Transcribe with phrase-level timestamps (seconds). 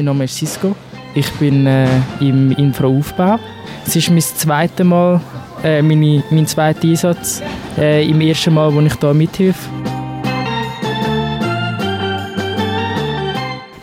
[0.00, 0.74] Mein Name ist Cisco.
[1.14, 1.86] Ich bin äh,
[2.20, 3.38] im Infraaufbau.
[3.86, 5.20] Es ist mein zweites Mal,
[5.62, 7.42] äh, meine, mein zweiter Einsatz.
[7.76, 9.68] Äh, Im ersten Mal, wo ich hier mithilfe.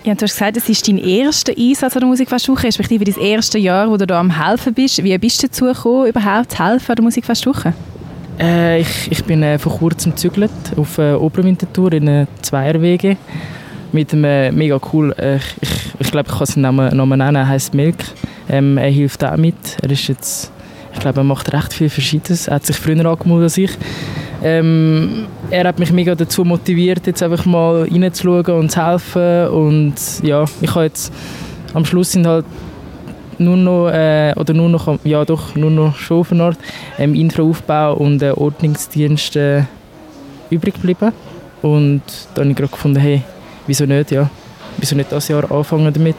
[0.06, 3.60] Ja, du hast gesagt, es ist dein erster Einsatz an der Musikfestwoche, respektive dein erste
[3.60, 5.04] Jahr, wo du hier am Helfen bist.
[5.04, 7.74] Wie bist du dazu gekommen, überhaupt zu helfen an der Musikfestwoche?
[8.40, 13.18] Äh, ich, ich bin äh, vor kurzem gezügelt auf äh, Oberwinterthur in einer Zweierwege
[13.98, 17.36] mit einem äh, mega cool, äh, ich, ich glaube, ich kann seinen Namen, Namen nennen,
[17.36, 17.96] er heißt Milk.
[18.48, 19.56] Ähm, er hilft auch mit.
[19.82, 20.52] Er ist jetzt,
[20.94, 22.48] ich glaube, er macht recht viel Verschiedenes.
[22.48, 23.72] Er hat sich früher angemeldet als ich.
[24.44, 29.48] Ähm, er hat mich mega dazu motiviert, jetzt einfach mal reinzuschauen und zu helfen.
[29.48, 31.12] Und ja, ich habe jetzt
[31.74, 32.46] am Schluss sind halt
[33.40, 36.60] nur noch, äh, oder nur noch, ja doch, nur noch schon auf Art,
[37.00, 39.64] ähm, und äh, Ordnungsdienst äh,
[40.52, 41.12] übrig geblieben.
[41.64, 42.04] Und
[42.36, 43.24] da habe ich gerade gefunden, hey,
[43.68, 44.30] wieso nicht, ja,
[44.78, 46.16] wieso nicht das Jahr anfangen damit.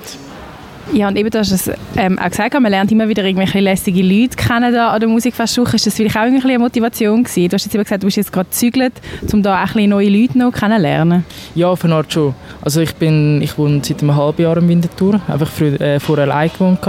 [0.93, 4.03] Ja, und eben, du hast es ähm, auch gesagt, man lernt immer wieder irgendwelche lässige
[4.03, 5.77] Leute kennen da an der Musikfestwoche.
[5.77, 7.49] Ist das vielleicht auch irgendwie eine Motivation gewesen?
[7.49, 8.95] Du hast jetzt eben gesagt, du bist jetzt gerade gezügelt,
[9.31, 11.25] um da auch ein neue Leute noch kennenzulernen.
[11.55, 12.35] Ja, auf eine Art schon.
[12.63, 16.25] Also ich, bin, ich wohne seit einem halben Jahr im Winterthur, einfach früher, äh, vorher
[16.25, 16.81] allein gewohnt.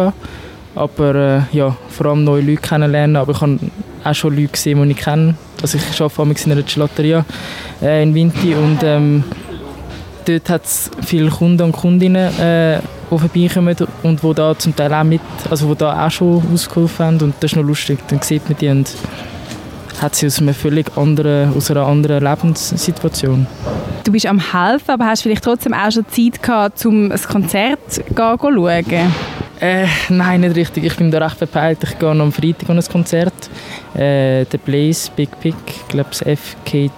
[0.76, 3.18] Aber äh, ja, vor allem neue Leute kennenlernen.
[3.18, 3.60] Aber ich habe
[4.06, 5.36] auch schon Leute gesehen, die ich kenne.
[5.62, 7.26] Also ich arbeite in einer Gelateria
[7.82, 9.26] äh, in Vinti und ähm,
[10.30, 12.80] dort hat es viele Kunden und Kundinnen, äh,
[13.12, 17.06] die vorbeikommen und die da zum Teil auch mit, also die da auch schon ausgeholfen
[17.06, 18.90] haben und das ist noch lustig, dann sieht man die und
[20.02, 23.48] hat sie aus einer völlig anderen, aus einer anderen Lebenssituation.
[24.04, 27.80] Du bist am helfen, aber hast vielleicht trotzdem auch schon Zeit gehabt, um ein Konzert
[27.92, 29.12] zu schauen?
[29.60, 30.86] Äh, nein, nicht richtig.
[30.86, 31.80] Ich bin da recht verpeilt.
[31.84, 33.34] Ich gehe am Freitag an ein Konzert.
[33.94, 36.90] Äh, der Blaze, Big Pick, ich glaube das FKJ.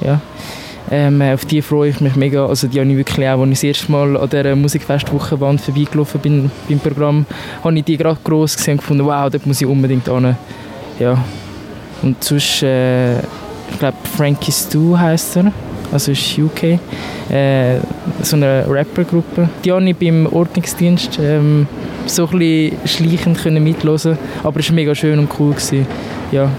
[0.00, 0.20] Ja.
[0.90, 2.46] Ähm, auf die freue ich mich mega.
[2.46, 6.20] Also die habe ich wirklich auch, als ich das erste Mal an dieser Musikfestwochenwand vorbeigelaufen
[6.20, 7.26] bin beim Programm,
[7.62, 10.36] habe ich die gerade gross gesehen und gefunden, wow, dort muss ich unbedingt hin.
[10.98, 11.18] Ja.
[12.02, 15.52] Und sonst, äh, ich glaube Frankie Stu heisst er,
[15.90, 16.78] also ist UK,
[17.30, 17.78] äh,
[18.22, 19.48] so eine Rappergruppe.
[19.64, 21.66] Die habe ich beim Ordnungsdienst ähm,
[22.06, 25.52] so ein bisschen schleichend mithören, aber es war mega schön und cool.
[25.52, 25.86] Gewesen.
[26.30, 26.50] Ja.